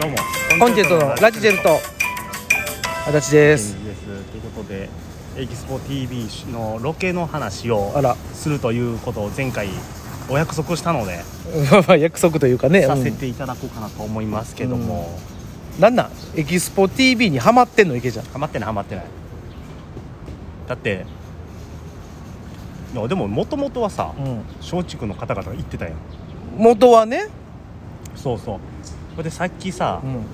[0.00, 0.16] どうも。
[0.58, 1.78] コンチェルトのラジチェルト
[3.06, 3.84] 足立です。
[3.84, 4.88] ですということで
[5.36, 8.14] エキスポ TV のロケの話をあら。
[8.34, 9.68] するということを前回
[10.28, 11.20] お約束したので
[11.86, 12.82] まあ約束というかね。
[12.82, 15.18] させていただこうかなと思いますけども、
[15.76, 15.80] うん。
[15.80, 16.10] なんなん？
[16.36, 18.24] エキスポ TV にハマってんの池ちゃん。
[18.26, 19.04] ハマってないハマってない。
[20.68, 21.04] だって
[22.94, 24.42] いやでももともとはさうん。
[24.60, 25.94] 松竹の方々が言ってたやん。
[26.56, 27.28] 元はね？
[28.14, 28.58] そうそう
[29.22, 30.24] でさっきさ、うん。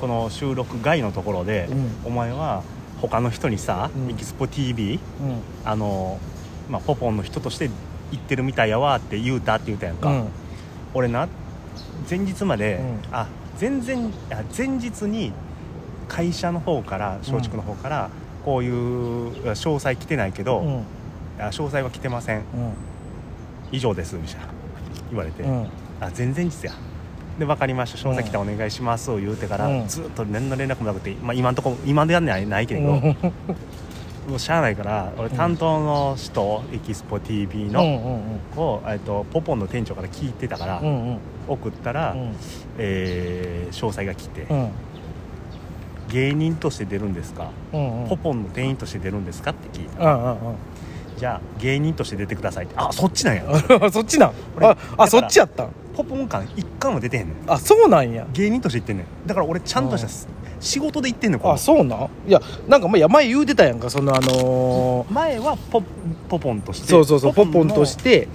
[0.00, 1.90] この収録外のところで、うん。
[2.04, 2.62] お前は
[3.00, 4.10] 他の人にさ、うん。
[4.10, 5.40] エキスポ TV うん。
[5.64, 6.18] あの、
[6.70, 7.68] まあ、ポポンの人として
[8.12, 10.28] 行ってるみたいやわって言うたって言うたやんか、うん。
[10.94, 11.28] 俺な
[12.08, 13.14] 前日まで、うん。
[13.14, 15.32] あ全然あ前日に
[16.06, 18.10] 会社の方から松竹の方から、
[18.44, 20.76] こういう詳細来てないけど、うん。
[21.38, 22.38] あ詳細は来てません。
[22.38, 22.44] うん。
[23.72, 24.46] 以上ですみたいな
[25.10, 25.66] 言われて、うん。
[26.00, 26.76] あ全然実や
[27.38, 27.98] で分かりました。
[27.98, 29.10] 詳細来たらお願いします。
[29.10, 29.88] を言うてから、うん。
[29.88, 33.14] ずっと何の連絡もなくて、まあ、今んとこ今でやんないないけど、も
[34.34, 41.18] うしゃあないから俺担当の人、エキスポ TV の、うんうんを、えっと、ポポンの店長から聞いてたから、うんうん。
[41.46, 42.32] 送ったら、うん。
[42.78, 44.68] えー詳細が来て、うん。
[46.10, 48.08] 芸人として出るんですか、うんうん。
[48.08, 49.50] ポポンの店員として出るんですか？
[49.52, 50.36] って聞いた、うんうん
[51.18, 52.74] じゃあ芸人として出てくださいって。
[52.76, 53.42] あそっちなんや。
[53.44, 53.50] う
[53.86, 54.32] んそっちなん？
[54.56, 55.70] 俺ああそっちやったん？
[55.98, 58.24] ポポン感一回も出てへんねんあそうなんや。
[58.32, 59.06] 芸人として行ってんねん。
[59.26, 60.08] だから俺ちゃんとした
[60.60, 62.08] 仕事で行ってんねんこあそうなん？
[62.28, 65.12] いやなんかまあ前言うてたやんかそのあのー。
[65.12, 65.82] 前はポ
[66.28, 66.86] ポポンとして。
[66.86, 68.28] そうそうそうポポンのとして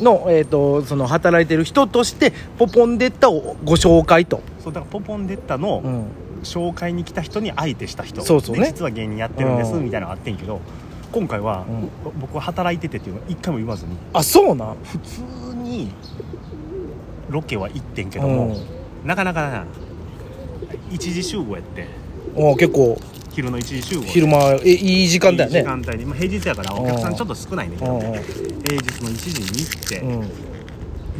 [0.00, 6.06] の,、えー、とその働いてる人としてポポンデッタをご紹介と、そうだからポポンデッタのうん、
[6.42, 8.22] 紹介に来た人に相手した人。
[8.22, 8.62] そうそうね。
[8.62, 9.84] で実は芸人やってるんですうん。
[9.84, 10.62] みたいなのがあってんけど
[11.12, 11.64] 今回は、
[12.04, 13.96] う僕は働いててっていうのは一回も言わずに。
[14.12, 14.76] あそうなん？
[14.84, 15.20] 普通
[15.56, 15.90] に
[17.30, 18.56] ロケは行ってんけども、
[19.04, 19.64] なかなかな
[20.90, 21.86] 一時集合やって
[22.36, 23.00] うん、お結構。
[23.32, 28.24] 昼の一時集合で昼間えいい時間だよいい時ね間帯に、まあ、平日やからお客さんちょっと少ないねんけどうん平日
[29.04, 30.49] の1時に行って、うん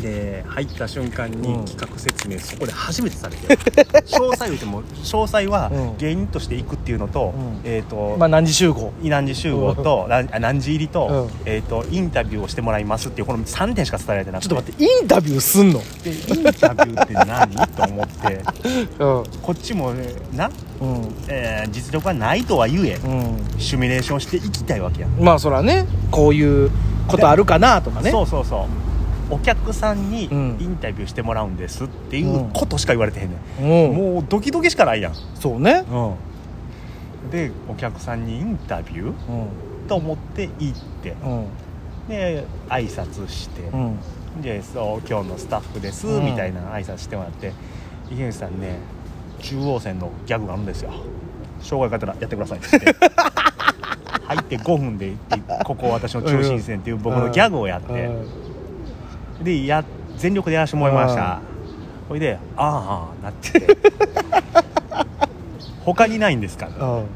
[0.00, 1.64] で入った瞬間にうん。
[1.64, 3.56] 企画説明そこで初めてされて。
[4.06, 5.96] 詳細言うても詳細はうん。
[5.98, 7.60] 芸人として行くっていうのと,、うん。
[7.64, 8.92] えっ、と、まあ何時集合。
[9.02, 11.40] 何時集合と、何時入りと,、うん。
[11.44, 14.48] えー、とインタビューをしてもらいますっていうこの3点しか伝えられてなくて。
[14.48, 15.80] ちょっと待ってインタビューすんの？
[16.02, 17.48] でインタビューって何？
[17.68, 18.40] と思って。
[18.98, 19.24] うん。
[19.42, 20.50] こっちもねな、
[20.80, 21.14] うん。
[21.28, 22.94] えー実力はないとは言え。
[23.04, 23.36] うん。
[23.58, 25.10] シミュレーションしていきたいわけやん。
[25.20, 26.70] まあそらねこういう
[27.06, 28.10] ことあるかなとかね。
[28.10, 28.89] そうそうそう
[29.30, 30.56] お客さんにイうん。
[30.58, 33.96] ンタビューしてもらうんですっていうことしか言われてへんねん、うん。
[34.14, 35.84] もうドキドキしかないやん、そうね。
[37.30, 39.14] でお客さんにインタビューうん。
[39.88, 41.10] と思って行って。
[41.24, 41.46] うん。
[42.08, 43.98] で挨拶して、うん。
[44.42, 46.24] でそう今日のスタッフです、うん。
[46.24, 47.52] みたいな挨拶してもらって。
[48.10, 48.78] 池内さんね
[49.40, 50.92] 中央線のギャグがあるんですよ。
[51.62, 52.94] 障害方やってくださいって。
[54.26, 55.12] 入って5分で
[55.64, 58.10] ここ私の中心線っていう僕のギャグをやって、
[59.42, 59.84] でや
[60.16, 61.40] 全力でやらせてもらいました。
[62.08, 63.76] ほいでああなってて。
[65.84, 67.06] 他にないんですかうんうん。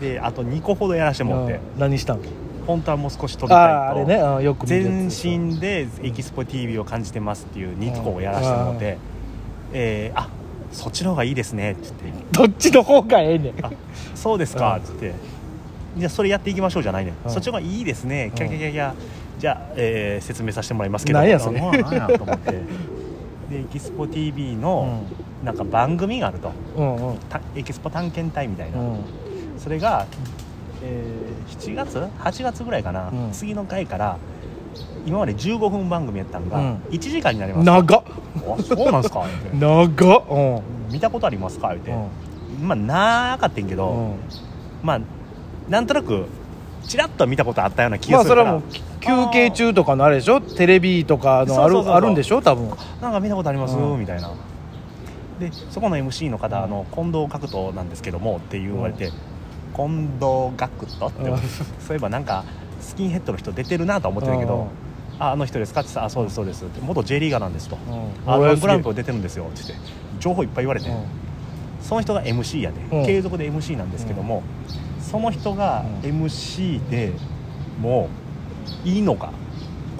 [0.00, 1.52] であと2個ほどやらせてもらって。
[1.54, 1.60] うん。
[1.80, 2.20] 何したん
[2.66, 3.74] 本当はもう少し撮りあたいと。
[3.74, 4.14] ああれね。
[4.16, 8.98] うんよく全身でエキスポ TV を感じてますっていう2個をやらせてもらって。
[9.72, 10.28] えーあ
[10.70, 12.24] そっちの方がいいですねって言って。
[12.32, 13.52] どっちの方がええねん。
[13.62, 13.70] あ
[14.14, 14.82] そうですかうん。
[14.82, 15.18] って言って。
[15.96, 17.32] じゃあそれやっていきましょうじゃないね、うん。
[17.32, 18.30] そっちの方がいいですね。
[18.34, 18.92] キャキャキャキャ
[19.38, 21.18] じゃあ、えー説明させてもらいますけど。
[21.18, 22.52] 何やそれやと思って。
[23.50, 25.02] でエキスポ TV の
[25.44, 26.50] なんか番組があると。
[26.76, 27.18] うんうん。
[27.28, 28.96] たエキスポ探検隊みたいな、うん。
[29.58, 30.06] それが、
[30.82, 33.28] えー7月？8月ぐらいかな、うん。
[33.32, 34.16] 次の回から
[35.06, 36.74] 今まで15分番組やったんが、うん。
[36.90, 37.64] 1時間になります。
[37.66, 38.02] 長っ。
[38.58, 39.20] あそうなんすか？
[39.20, 39.84] っ て長
[40.18, 40.22] っ。
[40.28, 40.92] うん。
[40.92, 41.72] 見たことありますか？
[41.74, 42.68] って、うん。
[42.68, 44.14] まあなかったんけど、うん。
[44.82, 45.00] まあ
[45.70, 46.26] なんとなく
[46.86, 50.40] ちらっと見たことあったような気まがするから、あそれはもう休憩中とかのあれでしょ？
[50.40, 52.42] テレビとかのあるあるんでしょ？
[52.42, 52.68] 多分。
[53.00, 54.00] なんか見たことあります、うん。
[54.00, 54.30] みたいな。
[55.38, 59.12] でそこの MC の方、あの近藤角斗なんですけどもって言われて、
[59.76, 61.38] 近藤角斗って、うん。
[61.78, 62.44] そういえばなんか
[62.80, 64.66] スキンヘッドの人出てるなとは思ってたけど、
[65.18, 65.80] ああの人ですか？
[65.80, 66.64] って言ったらあそうですそうです。
[66.64, 68.32] って元 J リーガーなんですと、うん。
[68.32, 69.44] あ俺のグランプリ出てるんですよ。
[69.44, 69.86] って言って
[70.18, 70.90] 情報いっぱい言われて、
[71.80, 73.06] その人が MC やで、うん。
[73.06, 74.42] 継続で MC なんですけども、
[75.00, 76.10] その人がうん。
[76.24, 77.12] MC で
[77.80, 78.27] もう
[78.84, 79.30] いいのか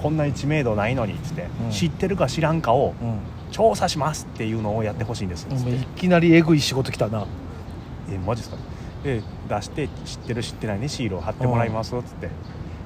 [0.01, 1.71] こんなに知名度ないのにっつって、うん。
[1.71, 3.19] 知ってるか知らんかをうん。
[3.51, 7.25] 調査しますっていうのをやってほしいんですっつって、うんいきなりえぐい仕事来たな。
[8.11, 8.57] えマジですか？
[9.03, 12.29] で出して知ってる知ってないねシールを貼ってもらいますっつって。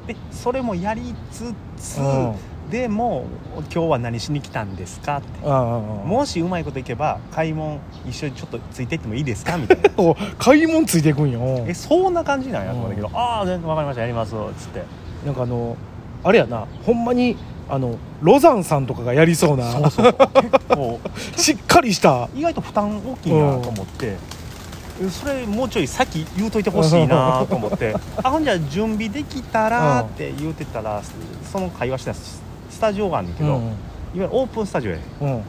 [0.08, 1.02] でそれもやり
[1.32, 2.36] つつ、うん。
[2.72, 3.26] でも
[3.56, 5.48] 今日は何しに来たんですか?」って。
[5.48, 9.58] もしうまいこといけば買い物一緒にちょっとついてってもいいですか？
[9.58, 9.90] みたいな。
[10.02, 11.42] お買い物ついていくんよ。
[11.68, 14.84] えそんな感じなんやと思うんだけど「ああ分かりましたやります」っつって
[15.26, 15.76] なんかあの
[16.24, 17.38] あれやなほんまに
[17.70, 20.14] あのロザンさんとかがやりそうなそうそう。
[20.42, 21.00] 結構
[21.38, 22.30] しっかりした。
[22.36, 24.16] 意外と負担大きいなと思って、
[25.02, 31.02] えそれもうちょい先言うといてほしいなと思って「あほんじゃ準備できたら」って言うてたら
[31.52, 33.62] その会話してたススタジオがあんねんけど、うん。
[33.62, 33.70] いわ
[34.16, 35.42] ゆるオープンスタジオやうん。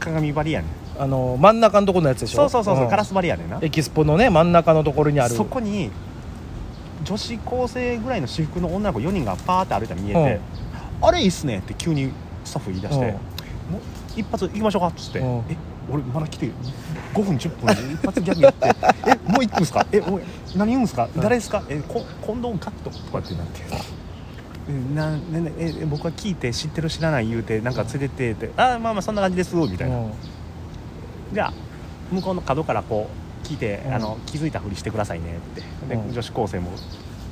[0.00, 1.02] 鏡張りやねん。
[1.02, 2.46] あの真ん中のところのやつでしょ？
[2.46, 2.88] そうそうそうそう、ん。
[2.88, 3.58] ガラス張りやねんな。
[3.62, 5.34] エキスポのね真ん中のところにある。
[5.34, 5.90] そこに
[7.04, 10.40] 女子高生ぐらいの私服の女の子4人がパーって歩いたら見えて
[11.02, 12.10] 「あれいいっすね」って急に
[12.44, 13.12] スタッフ言い出してうん
[13.72, 13.80] 「もう
[14.16, 15.26] 一発行きましょうか」っつって「うん。
[15.48, 15.56] え
[15.90, 16.50] 俺まだ来て
[17.12, 18.68] 5分10分で一発ギャグやって
[19.06, 19.86] 「えもう行くんすか？
[19.92, 20.22] えおい
[20.56, 21.08] 何言うんすか？
[21.14, 21.20] うん。
[21.22, 21.62] 誰ですか？
[21.68, 23.62] えこ近藤ガット」とかってなって。
[24.66, 30.10] えなねねええ僕は聞いて知ってる知らない言うてなんか連れてって「ああまあまあそんな感じです」みたいな、うん。
[31.34, 31.52] じゃあ
[32.10, 33.94] 向こうの角からこう聞いて、うん。
[33.94, 35.60] あの気づいたふりしてくださいねって。
[35.88, 36.12] で、うん。
[36.12, 36.70] 女子高生も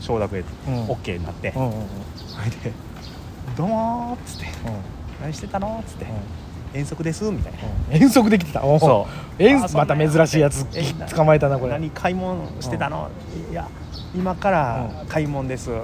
[0.00, 0.84] 承諾でうん。
[0.86, 2.72] OK になって、それで
[3.56, 4.46] 「どうも」っつって
[5.22, 6.06] 「何してたの?」っつって
[6.74, 7.52] 「遠足です」みたい
[7.90, 8.64] な、遠足できてた。
[8.64, 9.06] おそ
[9.38, 9.42] う。
[9.42, 11.72] 遠また珍しいやつえ捕まえたなこれ。
[11.72, 13.10] 何買い物してたの、
[13.50, 13.68] いや
[14.14, 15.82] 今から買い物です、ん。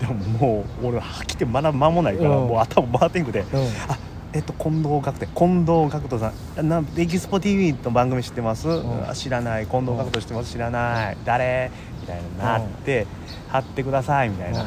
[0.00, 2.48] でももう俺来てまだ間もないから、うん。
[2.48, 3.46] もう頭回ってんくて、うん。
[3.88, 3.98] あ
[4.32, 6.32] えっと近藤学徒近藤学徒さ
[6.62, 6.68] ん。
[6.68, 9.10] なエキスポ TV の番組知ってます、ん。
[9.10, 9.66] あ知らない。
[9.66, 10.52] 近藤学徒知ってます？
[10.52, 11.16] 知らない。
[11.24, 11.72] 誰？
[12.00, 13.08] みたいになって、
[13.48, 14.66] 貼ってくださいみたいな、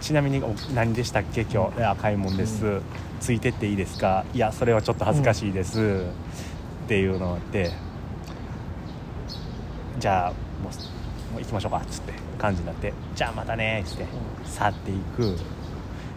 [0.00, 1.40] ちなみにお何でしたっけ？
[1.40, 1.78] 今日。
[1.78, 2.82] いや買い物です、う
[3.18, 4.24] ついてっていいですか？
[4.32, 6.04] いやそれはちょっと恥ずかしいです、
[6.84, 7.72] っていうのがあって
[9.98, 10.30] じゃあ
[10.62, 11.78] もうもう行きましょうか。
[11.78, 12.92] っつって感じになって。
[13.16, 13.82] じゃあまたね。
[13.84, 14.06] っつって
[14.44, 15.36] 去っていく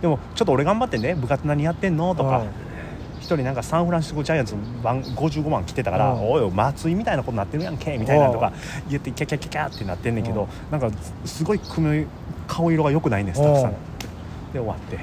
[0.02, 2.16] でもちょっと俺頑張ってね部活何やってんの？
[2.16, 2.40] とか。
[2.40, 2.48] うん
[3.22, 8.52] 一人なんかサンフランシスコジャイアンツの番55万来てたから「うんおいおい松井みたいなことになってるやんけ」みたいなのとか
[8.90, 10.90] 言ってキャキャキャキャってなってんねんけどなんか
[11.24, 12.08] すごい組
[12.48, 13.70] 顔色が良くないねスタッフさん。
[13.70, 13.76] うん
[14.52, 14.98] で終わって。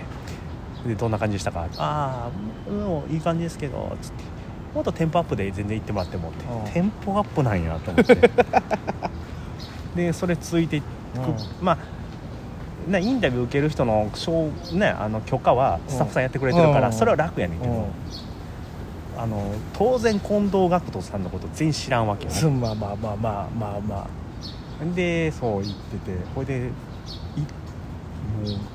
[0.86, 1.68] でどんな感じでしたか？
[1.78, 2.28] あ
[2.68, 4.24] あもういい感じですけどつって。
[4.74, 6.44] もっとテンポアップで全然行ってもらってもって。
[6.44, 8.16] うんテンポアップなんやと思って。
[9.94, 10.88] でそれついていく、う
[11.62, 11.78] まあ
[12.86, 16.92] なインタビュー受ける人のしょう、ね、あの許可はスタッフさんやってくれてるから、うん。
[16.92, 17.86] それは楽やねんけど、
[19.16, 24.06] あの当然近藤学徒さんのこと全員知らんわけよ、ね、うんまあまあまあまあまあまあ。
[24.94, 26.72] でそう言っててこれでいもう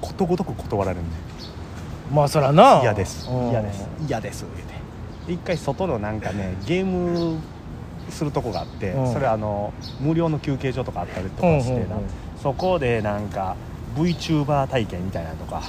[0.02, 1.10] ことごとく断られるん。
[1.10, 1.16] で
[2.12, 2.82] まあそらな。
[2.82, 3.30] 嫌です。
[3.30, 3.50] うん。
[3.50, 3.88] 嫌です。
[4.08, 4.74] 嫌です言うて。
[5.28, 7.40] で一回外のなんかねゲーム
[8.10, 9.14] するとこがあって、うん。
[9.14, 12.10] それあの無料の休憩所とかあったりとかしてな、うんうんうん
[12.44, 13.56] そこでなんか
[13.96, 15.64] VTuber 体験みたいなのとか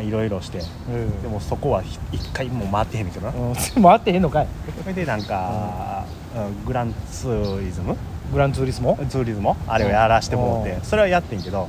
[0.00, 1.22] いろいろしてうん。
[1.22, 3.54] でもそこはひ一回も回ってへんけどな、うん。
[3.82, 4.46] 回ってへんのかい。
[4.82, 6.04] それでなんか、
[6.36, 6.64] うん。
[6.64, 7.96] グランツーリズム？
[8.32, 9.54] グランツーリスモツーリズム？
[9.66, 10.84] あれをやらしてもらって、うん。
[10.84, 11.68] それはやってんけど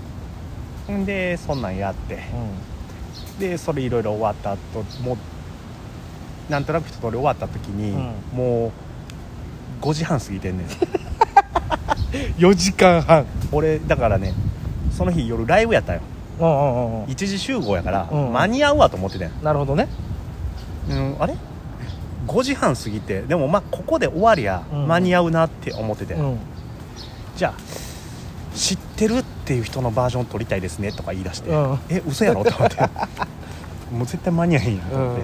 [0.91, 2.19] んでそんなんやって。
[3.39, 5.17] でそれいろいろ終わった後もう
[6.51, 7.91] なんとなく一通り終わった時に、
[8.33, 8.71] うもう
[9.81, 10.67] 5時半過ぎてんねん。
[12.37, 13.25] 4時間半。
[13.51, 14.33] 俺だからね
[14.95, 16.01] その日夜ライブやったよ。
[16.39, 17.09] うんうんうんうん。
[17.09, 18.33] 1時集合やから、うん。
[18.33, 19.43] 間に合うわと思ってたん。
[19.43, 19.87] なるほどね。
[20.89, 21.35] うん、あれ
[22.27, 24.87] ？5時半過ぎてでもまあここで終わりゃうん。
[24.87, 26.39] 間に合うなって思ってて、うん。
[27.35, 31.79] じゃあ知ってるっていう人のバージョン撮りたいですねとか言い出して、うん。
[31.89, 32.77] え嘘やろと思って。
[33.91, 35.21] もう絶対間に合えへんやんと思って、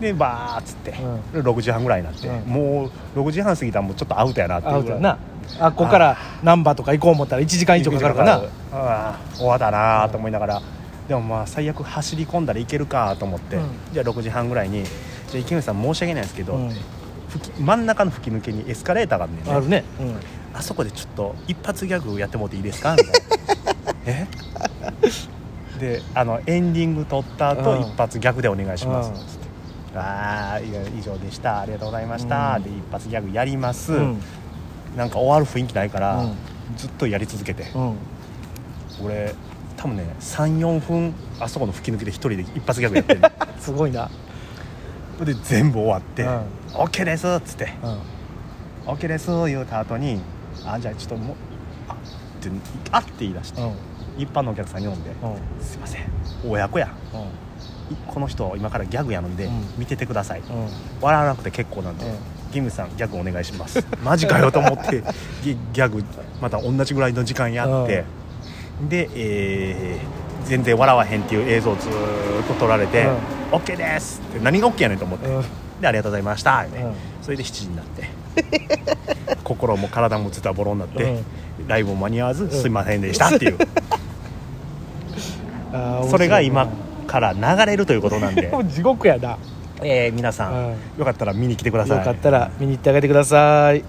[0.00, 0.94] でバーっつって、
[1.34, 2.50] う6時半ぐらいになって、うん。
[2.50, 5.18] もう6時半過ぎたらもうちょっとアウトやなってアウトやな。
[5.60, 8.40] あここから難波とか行こう思ったら1時間以上かかるかなあ
[8.72, 10.62] あ終わったなと思いながら、
[11.08, 13.64] でもまあ最悪走り込んだらいけるかと思って、うん。
[13.92, 14.84] じゃあ6時半ぐらいに
[15.28, 16.72] 「じゃあ池上さん申し訳ないですけど、うん。
[17.58, 19.52] 真ん中の吹き抜けにエスカレーターがあるねんね。
[19.52, 19.84] あるね。
[20.54, 22.96] あそこでちょっと一発ギャグやってもらっていいですか？
[22.96, 23.20] みたいな。
[24.06, 24.26] え？
[25.78, 27.80] であのエンディング撮った後、うん。
[27.82, 29.39] 一発ギャグでお願いします
[29.94, 31.60] ああ以上でした。
[31.60, 32.62] ありがとうございました、うん。
[32.62, 34.20] で一発ギャグやります、うん。
[34.96, 36.36] なんか終わる雰囲気ないから、うん。
[36.76, 37.96] ずっとやり続けて、うん。
[39.02, 39.34] 俺
[39.76, 43.20] 多分ね34分あそこの吹き抜けで一人で一発ギャグやってる
[43.58, 44.10] すごいな。
[45.24, 46.42] で全部終わってうん
[46.72, 47.72] 「OK です」っつって。
[47.82, 47.98] うん
[48.92, 50.20] 「OK です」言うた後に
[50.64, 51.36] 「あじゃあちょっともう
[51.88, 51.96] あっ
[52.40, 52.50] て
[52.90, 53.72] あって言い出して、うん。
[54.18, 56.02] 一般のお客さん呼んでうん「すいません。
[56.46, 56.88] 親子や
[58.06, 59.64] この人今からギャグやるんで、うん。
[59.78, 60.68] 見ててください」うん。
[61.00, 62.14] 笑わなくて結構なんで、うん。
[62.52, 63.84] ギムさんギャグお願いします。
[64.04, 65.02] マジかよと思って
[65.42, 66.04] ギギャグ
[66.40, 68.04] また同じぐらいの時間やって、
[68.88, 73.16] で、えー全然笑わへんっていう映像をずーっと撮られてうん
[73.58, 75.28] 「OK です」って何が OK やねんと思って。
[75.28, 75.44] うん。
[75.80, 76.92] でありがとうございました、ねうん。
[77.22, 78.04] それで7時になって
[79.44, 81.22] 心も体もズタボロになって、
[81.66, 83.58] ライブも間に合わず、すいませんでしたっていう。
[86.10, 88.52] それが今面から流れるということなんで。
[88.70, 89.36] 地獄やな。
[89.82, 91.98] えー皆さん、うんよかったら見に来てください。
[91.98, 93.82] よかったら見に行ってあげてください